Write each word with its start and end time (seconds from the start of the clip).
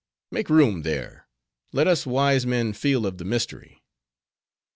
make 0.31 0.49
room 0.49 0.81
there; 0.81 1.27
let 1.73 1.85
us 1.87 2.07
wise 2.07 2.43
men 2.43 2.73
feel 2.73 3.05
of 3.05 3.19
the 3.19 3.23
mystery. 3.23 3.83